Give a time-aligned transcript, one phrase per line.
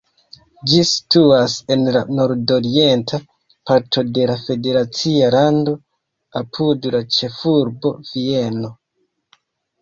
[0.69, 3.19] Ĝi situas en la nordorienta
[3.71, 5.75] parto de la federacia lando,
[6.41, 8.75] apud la ĉefurbo Vieno.